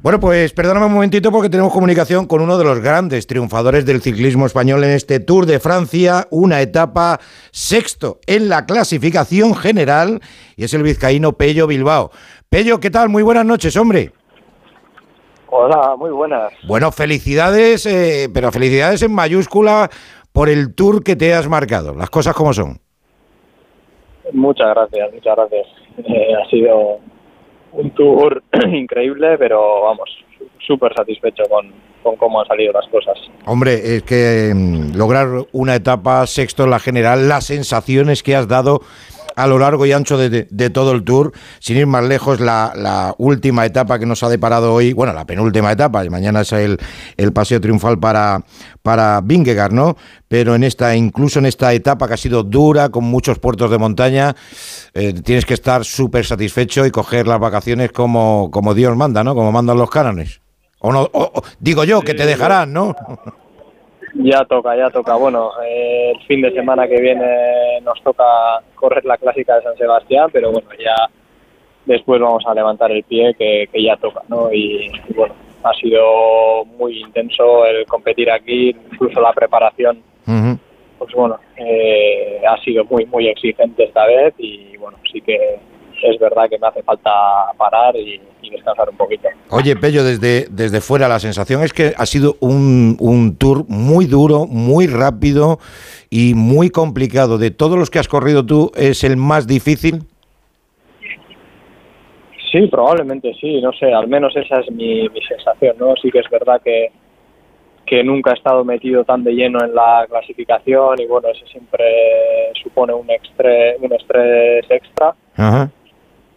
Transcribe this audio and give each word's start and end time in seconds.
Bueno, 0.00 0.20
pues 0.20 0.52
perdóname 0.52 0.86
un 0.86 0.92
momentito 0.92 1.32
porque 1.32 1.50
tenemos 1.50 1.72
comunicación 1.72 2.28
con 2.28 2.40
uno 2.40 2.56
de 2.56 2.62
los 2.62 2.78
grandes 2.78 3.26
triunfadores 3.26 3.84
del 3.84 4.00
ciclismo 4.00 4.46
español 4.46 4.84
en 4.84 4.90
este 4.90 5.18
Tour 5.18 5.44
de 5.44 5.58
Francia, 5.58 6.28
una 6.30 6.60
etapa 6.60 7.18
sexto 7.50 8.20
en 8.28 8.48
la 8.48 8.64
clasificación 8.64 9.56
general 9.56 10.20
y 10.56 10.62
es 10.62 10.72
el 10.72 10.84
vizcaíno 10.84 11.32
Pello 11.32 11.66
Bilbao. 11.66 12.12
Pello, 12.48 12.78
¿qué 12.78 12.90
tal? 12.90 13.08
Muy 13.08 13.24
buenas 13.24 13.44
noches, 13.44 13.76
hombre. 13.76 14.12
Hola, 15.48 15.96
muy 15.96 16.10
buenas. 16.10 16.52
Bueno, 16.68 16.92
felicidades, 16.92 17.84
eh, 17.84 18.28
pero 18.32 18.52
felicidades 18.52 19.02
en 19.02 19.12
mayúscula 19.12 19.90
por 20.32 20.48
el 20.48 20.76
tour 20.76 21.02
que 21.02 21.16
te 21.16 21.34
has 21.34 21.48
marcado, 21.48 21.96
las 21.96 22.10
cosas 22.10 22.36
como 22.36 22.52
son. 22.52 22.78
Muchas 24.32 24.68
gracias, 24.76 25.12
muchas 25.12 25.34
gracias. 25.34 25.66
Eh, 25.98 26.34
ha 26.36 26.48
sido 26.48 27.00
un 27.72 27.90
tour 27.90 28.42
increíble, 28.72 29.36
pero 29.38 29.82
vamos, 29.82 30.10
súper 30.66 30.92
satisfecho 30.94 31.44
con, 31.48 31.72
con, 32.02 32.16
cómo 32.16 32.40
han 32.40 32.46
salido 32.46 32.72
las 32.72 32.86
cosas. 32.88 33.18
Hombre, 33.46 33.96
es 33.96 34.02
que 34.02 34.52
mm, 34.54 34.96
lograr 34.96 35.28
una 35.52 35.74
etapa 35.74 36.26
sexto 36.26 36.64
en 36.64 36.70
la 36.70 36.78
general, 36.78 37.28
las 37.28 37.46
sensaciones 37.46 38.22
que 38.22 38.36
has 38.36 38.48
dado 38.48 38.82
a 39.38 39.46
lo 39.46 39.58
largo 39.58 39.86
y 39.86 39.92
ancho 39.92 40.18
de, 40.18 40.70
todo 40.70 40.90
el 40.92 41.04
tour, 41.04 41.32
sin 41.60 41.76
ir 41.76 41.86
más 41.86 42.04
lejos, 42.04 42.40
la, 42.40 43.14
última 43.18 43.64
etapa 43.64 43.98
que 43.98 44.06
nos 44.06 44.22
ha 44.24 44.28
deparado 44.28 44.74
hoy, 44.74 44.92
bueno, 44.92 45.12
la 45.12 45.24
penúltima 45.24 45.70
etapa, 45.70 46.04
y 46.04 46.10
mañana 46.10 46.40
es 46.40 46.52
el, 46.52 46.78
el 47.16 47.32
paseo 47.32 47.60
triunfal 47.60 47.98
para, 47.98 48.44
para 48.82 49.20
Vingegaard, 49.20 49.72
¿no? 49.72 49.96
Pero 50.26 50.56
en 50.56 50.64
esta, 50.64 50.96
incluso 50.96 51.38
en 51.38 51.46
esta 51.46 51.72
etapa 51.72 52.08
que 52.08 52.14
ha 52.14 52.16
sido 52.16 52.42
dura, 52.42 52.88
con 52.88 53.04
muchos 53.04 53.38
puertos 53.38 53.70
de 53.70 53.78
montaña, 53.78 54.34
eh, 54.92 55.12
tienes 55.12 55.46
que 55.46 55.54
estar 55.54 55.84
súper 55.84 56.26
satisfecho 56.26 56.84
y 56.84 56.90
coger 56.90 57.28
las 57.28 57.38
vacaciones 57.38 57.92
como, 57.92 58.50
como 58.50 58.74
Dios 58.74 58.96
manda, 58.96 59.22
¿no? 59.22 59.36
Como 59.36 59.52
mandan 59.52 59.78
los 59.78 59.88
cánones. 59.88 60.40
O 60.80 60.92
no, 60.92 61.10
digo 61.60 61.84
yo, 61.84 62.00
que 62.02 62.14
te 62.14 62.26
dejarán, 62.26 62.72
¿no? 62.72 62.96
Ya 64.20 64.44
toca, 64.44 64.76
ya 64.76 64.90
toca. 64.90 65.14
Bueno, 65.14 65.52
eh, 65.64 66.12
el 66.12 66.26
fin 66.26 66.42
de 66.42 66.52
semana 66.52 66.88
que 66.88 67.00
viene 67.00 67.80
nos 67.82 68.02
toca 68.02 68.24
correr 68.74 69.04
la 69.04 69.16
clásica 69.16 69.54
de 69.56 69.62
San 69.62 69.76
Sebastián, 69.76 70.28
pero 70.32 70.50
bueno, 70.50 70.68
ya 70.76 71.08
después 71.86 72.20
vamos 72.20 72.44
a 72.44 72.52
levantar 72.52 72.90
el 72.90 73.04
pie 73.04 73.34
que, 73.34 73.68
ya 73.80 73.96
toca, 73.96 74.22
¿no? 74.28 74.52
Y, 74.52 74.90
bueno, 75.14 75.34
ha 75.62 75.72
sido 75.74 76.64
muy 76.64 77.00
intenso 77.00 77.64
el 77.64 77.86
competir 77.86 78.28
aquí, 78.32 78.70
incluso 78.92 79.20
la 79.20 79.32
preparación. 79.32 80.02
Pues 80.98 81.14
bueno, 81.14 81.38
eh, 81.56 82.42
ha 82.44 82.60
sido 82.62 82.84
muy, 82.86 83.06
muy 83.06 83.28
exigente 83.28 83.84
esta 83.84 84.04
vez 84.04 84.34
y 84.36 84.76
bueno, 84.78 84.98
sí 85.12 85.20
que 85.20 85.60
es 86.02 86.18
verdad 86.18 86.48
que 86.48 86.58
me 86.58 86.66
hace 86.66 86.82
falta 86.82 87.10
parar 87.56 87.96
y, 87.96 88.20
descansar 88.50 88.88
un 88.88 88.96
poquito. 88.96 89.28
Oye, 89.50 89.76
Pello, 89.76 90.02
desde, 90.02 90.46
desde 90.50 90.80
fuera 90.80 91.06
la 91.06 91.18
sensación 91.18 91.62
es 91.62 91.74
que 91.74 91.92
ha 91.96 92.06
sido 92.06 92.36
un, 92.40 92.96
un 92.98 93.36
tour 93.36 93.66
muy 93.68 94.06
duro, 94.06 94.46
muy 94.46 94.86
rápido 94.86 95.58
y 96.08 96.32
muy 96.34 96.70
complicado. 96.70 97.36
De 97.36 97.50
todos 97.50 97.78
los 97.78 97.90
que 97.90 97.98
has 97.98 98.08
corrido 98.08 98.46
tú, 98.46 98.72
¿es 98.74 99.04
el 99.04 99.18
más 99.18 99.46
difícil? 99.46 100.04
Sí, 102.50 102.66
probablemente 102.68 103.34
sí, 103.38 103.60
no 103.60 103.72
sé, 103.72 103.92
al 103.92 104.08
menos 104.08 104.34
esa 104.34 104.60
es 104.60 104.70
mi, 104.70 105.06
mi 105.10 105.20
sensación, 105.20 105.76
¿no? 105.78 105.94
Sí 106.00 106.10
que 106.10 106.20
es 106.20 106.30
verdad 106.30 106.62
que, 106.64 106.90
que 107.84 108.02
nunca 108.02 108.30
he 108.30 108.34
estado 108.34 108.64
metido 108.64 109.04
tan 109.04 109.22
de 109.24 109.32
lleno 109.32 109.62
en 109.62 109.74
la 109.74 110.06
clasificación 110.08 110.98
y 110.98 111.06
bueno, 111.06 111.28
eso 111.28 111.46
siempre 111.48 111.84
supone 112.62 112.94
un, 112.94 113.06
un 113.06 113.92
estrés 113.92 114.70
extra. 114.70 115.14
Ajá 115.36 115.70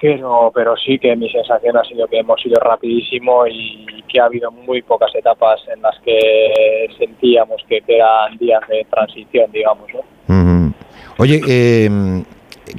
pero, 0.00 0.50
pero 0.54 0.76
sí 0.76 0.98
que 0.98 1.16
mi 1.16 1.30
sensación 1.30 1.76
ha 1.76 1.84
sido 1.84 2.06
que 2.06 2.18
hemos 2.18 2.44
ido 2.44 2.60
rapidísimo 2.60 3.46
y 3.46 3.86
que 4.08 4.20
ha 4.20 4.26
habido 4.26 4.50
muy 4.50 4.82
pocas 4.82 5.14
etapas 5.14 5.60
en 5.74 5.80
las 5.82 5.98
que 6.00 6.88
sentíamos 6.98 7.62
que 7.68 7.82
eran 7.86 8.36
días 8.38 8.60
de 8.68 8.86
transición, 8.90 9.50
digamos. 9.52 9.88
¿no? 9.94 10.74
Oye, 11.18 11.40
eh, 11.48 11.88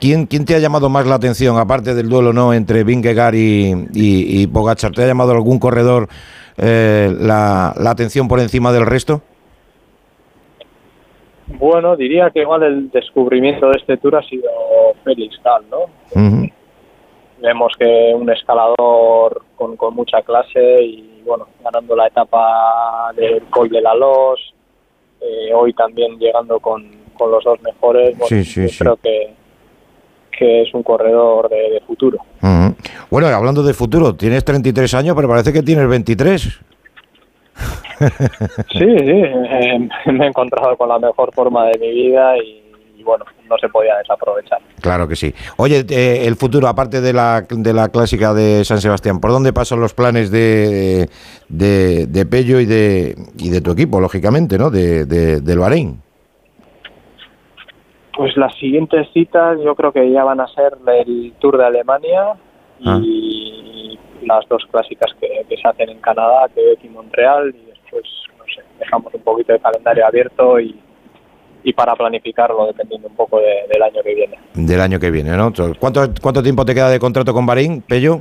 ¿quién, 0.00 0.26
¿quién 0.26 0.44
te 0.44 0.56
ha 0.56 0.58
llamado 0.58 0.88
más 0.88 1.06
la 1.06 1.14
atención, 1.14 1.56
aparte 1.56 1.94
del 1.94 2.08
duelo 2.08 2.32
no 2.32 2.52
entre 2.52 2.82
Vingegaard 2.82 3.34
y, 3.34 3.72
y, 3.92 4.46
Pogachar? 4.48 4.92
¿Te 4.92 5.04
ha 5.04 5.06
llamado 5.06 5.32
algún 5.32 5.60
corredor 5.60 6.08
eh, 6.56 7.14
la, 7.16 7.74
la 7.78 7.90
atención 7.90 8.26
por 8.26 8.40
encima 8.40 8.72
del 8.72 8.86
resto? 8.86 9.22
Bueno, 11.46 11.96
diría 11.96 12.30
que 12.30 12.40
igual 12.40 12.62
el 12.64 12.90
descubrimiento 12.90 13.68
de 13.68 13.76
este 13.76 13.96
tour 13.98 14.16
ha 14.16 14.22
sido 14.22 14.50
Félix 15.04 15.40
Gal, 15.44 15.62
¿no? 15.70 16.43
Vemos 17.44 17.72
que 17.78 18.12
un 18.14 18.30
escalador 18.30 19.42
con, 19.56 19.76
mucha 19.94 20.22
clase 20.22 20.82
y 20.82 21.22
bueno, 21.24 21.46
ganando 21.62 21.94
la 21.94 22.06
etapa 22.06 23.12
del 23.14 23.42
Col 23.50 23.68
de 23.68 23.80
la 23.80 23.94
Los, 23.94 24.54
eh, 25.20 25.52
hoy 25.54 25.72
también 25.74 26.18
llegando 26.18 26.58
con, 26.58 27.04
los 27.20 27.44
dos 27.44 27.60
mejores, 27.62 28.16
creo 28.78 28.96
que, 28.96 29.32
que 30.36 30.62
es 30.62 30.74
un 30.74 30.82
corredor 30.82 31.48
de, 31.48 31.80
futuro. 31.86 32.18
Bueno, 33.10 33.28
hablando 33.28 33.62
de 33.62 33.72
futuro, 33.72 34.14
tienes 34.14 34.44
33 34.44 34.92
años, 34.94 35.14
pero 35.14 35.28
parece 35.28 35.52
que 35.52 35.62
tienes 35.62 35.88
23. 35.88 36.40
sí, 36.40 36.58
sí, 38.72 39.22
eh, 39.22 39.88
me 40.06 40.24
he 40.24 40.28
encontrado 40.28 40.76
con 40.76 40.88
la 40.88 40.98
mejor 40.98 41.32
forma 41.32 41.66
de 41.66 41.78
mi 41.78 41.92
vida 41.92 42.36
y 42.38 42.63
bueno, 43.04 43.24
no 43.48 43.56
se 43.58 43.68
podía 43.68 43.96
desaprovechar. 43.98 44.58
Claro 44.80 45.06
que 45.06 45.16
sí. 45.16 45.32
Oye, 45.56 45.84
eh, 45.88 46.26
el 46.26 46.36
futuro, 46.36 46.68
aparte 46.68 47.00
de 47.00 47.12
la, 47.12 47.42
de 47.48 47.72
la 47.72 47.88
clásica 47.88 48.34
de 48.34 48.64
San 48.64 48.80
Sebastián, 48.80 49.20
¿por 49.20 49.30
dónde 49.30 49.52
pasan 49.52 49.80
los 49.80 49.94
planes 49.94 50.30
de, 50.30 51.08
de, 51.48 52.26
Pello 52.26 52.60
y 52.60 52.66
de, 52.66 53.14
y 53.38 53.50
de 53.50 53.60
tu 53.60 53.72
equipo, 53.72 54.00
lógicamente, 54.00 54.58
¿no? 54.58 54.70
De, 54.70 55.04
del 55.06 55.58
Bahrein. 55.58 56.00
Pues 58.16 58.36
las 58.36 58.54
siguientes 58.56 59.08
citas 59.12 59.58
yo 59.62 59.74
creo 59.74 59.92
que 59.92 60.10
ya 60.10 60.22
van 60.24 60.40
a 60.40 60.46
ser 60.48 60.74
el 61.04 61.32
Tour 61.40 61.58
de 61.58 61.66
Alemania 61.66 62.34
y 62.80 63.98
ah. 63.98 64.22
las 64.22 64.48
dos 64.48 64.64
clásicas 64.70 65.12
que, 65.20 65.44
se 65.56 65.68
hacen 65.68 65.90
en 65.90 66.00
Canadá, 66.00 66.48
Quebec 66.54 66.84
y 66.84 66.88
Montreal, 66.88 67.54
y 67.54 67.70
después, 67.70 68.04
no 68.38 68.44
sé, 68.44 68.62
dejamos 68.78 69.12
un 69.14 69.22
poquito 69.22 69.52
de 69.52 69.58
calendario 69.58 70.06
abierto 70.06 70.60
y 70.60 70.78
y 71.64 71.72
para 71.72 71.96
planificarlo 71.96 72.66
dependiendo 72.66 73.08
un 73.08 73.16
poco 73.16 73.40
del 73.40 73.82
año 73.82 74.02
que 74.02 74.14
viene. 74.14 74.38
Del 74.52 74.80
año 74.80 75.00
que 75.00 75.10
viene, 75.10 75.34
¿no? 75.36 75.52
¿Cuánto, 75.80 76.02
cuánto 76.20 76.42
tiempo 76.42 76.64
te 76.64 76.74
queda 76.74 76.90
de 76.90 77.00
contrato 77.00 77.32
con 77.32 77.46
Bahrein, 77.46 77.80
Pello? 77.80 78.20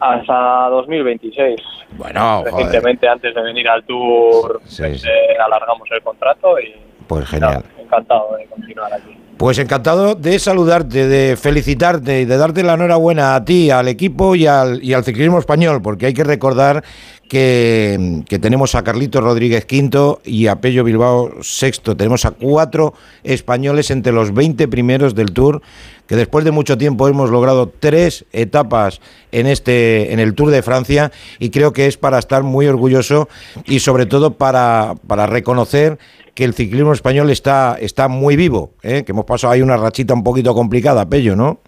Hasta 0.00 0.68
2026. 0.70 1.60
Bueno, 1.92 2.42
recientemente 2.44 3.08
antes 3.08 3.34
de 3.34 3.40
venir 3.40 3.68
al 3.68 3.84
tour 3.84 4.60
pues, 4.60 5.04
eh, 5.04 5.36
alargamos 5.42 5.88
el 5.92 6.02
contrato 6.02 6.58
y 6.58 6.74
pues 7.06 7.26
genial. 7.28 7.62
encantado 7.78 8.36
de 8.36 8.46
continuar 8.46 8.92
aquí. 8.92 9.16
Pues 9.36 9.58
encantado 9.58 10.14
de 10.14 10.38
saludarte, 10.38 11.06
de 11.08 11.36
felicitarte 11.36 12.22
y 12.22 12.24
de 12.24 12.38
darte 12.38 12.62
la 12.62 12.72
enhorabuena 12.72 13.34
a 13.34 13.44
ti, 13.44 13.70
al 13.70 13.86
equipo 13.86 14.34
y 14.34 14.46
al, 14.46 14.80
ciclismo 15.04 15.38
español, 15.38 15.82
porque 15.82 16.06
hay 16.06 16.14
que 16.14 16.24
recordar 16.24 16.82
que, 17.28 18.24
tenemos 18.40 18.74
a 18.74 18.82
Carlito 18.82 19.20
Rodríguez 19.20 19.66
quinto 19.66 20.22
y 20.24 20.46
a 20.46 20.62
Pello 20.62 20.84
Bilbao 20.84 21.42
sexto. 21.42 21.94
Tenemos 21.98 22.24
a 22.24 22.30
cuatro 22.30 22.94
españoles 23.24 23.90
entre 23.90 24.14
los 24.14 24.32
20 24.32 24.68
primeros 24.68 25.14
del 25.14 25.32
Tour, 25.32 25.60
que 26.06 26.16
después 26.16 26.46
de 26.46 26.52
mucho 26.52 26.78
tiempo 26.78 27.06
hemos 27.06 27.28
logrado 27.28 27.68
tres 27.68 28.24
etapas 28.32 29.02
en 29.32 29.46
este 29.46 30.14
en 30.14 30.18
el 30.18 30.34
Tour 30.34 30.50
de 30.50 30.62
Francia 30.62 31.12
y 31.38 31.50
creo 31.50 31.74
que 31.74 31.86
es 31.86 31.98
para 31.98 32.18
estar 32.18 32.42
muy 32.42 32.68
orgulloso 32.68 33.28
y 33.66 33.80
sobre 33.80 34.06
todo 34.06 34.32
para, 34.38 34.94
para 35.06 35.26
reconocer 35.26 35.98
que 36.36 36.44
el 36.44 36.52
ciclismo 36.52 36.92
español 36.92 37.30
está, 37.30 37.76
está 37.80 38.08
muy 38.08 38.36
vivo, 38.36 38.74
¿eh? 38.82 39.04
que 39.04 39.12
hemos 39.12 39.24
pasado 39.24 39.54
ahí 39.54 39.62
una 39.62 39.78
rachita 39.78 40.12
un 40.12 40.22
poquito 40.22 40.54
complicada, 40.54 41.08
Pello, 41.08 41.34
¿no? 41.34 41.60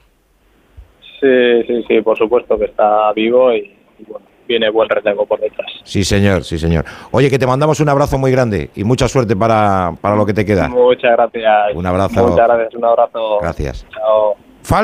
Sí, 1.18 1.62
sí, 1.66 1.84
sí, 1.88 2.00
por 2.02 2.16
supuesto 2.18 2.56
que 2.58 2.66
está 2.66 3.10
vivo 3.14 3.50
y 3.52 3.74
bueno, 4.06 4.26
viene 4.46 4.68
buen 4.70 4.88
relevo 4.90 5.24
por 5.24 5.40
detrás. 5.40 5.72
Sí, 5.84 6.04
señor, 6.04 6.44
sí, 6.44 6.58
señor. 6.58 6.84
Oye, 7.10 7.30
que 7.30 7.38
te 7.38 7.46
mandamos 7.46 7.80
un 7.80 7.88
abrazo 7.88 8.18
muy 8.18 8.30
grande 8.30 8.68
y 8.76 8.84
mucha 8.84 9.08
suerte 9.08 9.34
para, 9.34 9.94
para 10.02 10.14
lo 10.14 10.26
que 10.26 10.34
te 10.34 10.44
queda. 10.44 10.68
Muchas 10.68 11.12
gracias. 11.12 11.74
Un 11.74 11.86
abrazo. 11.86 12.28
Muchas 12.28 12.46
gracias, 12.46 12.74
un 12.74 12.84
abrazo. 12.84 13.38
Gracias. 13.40 13.86
Chao. 13.90 14.47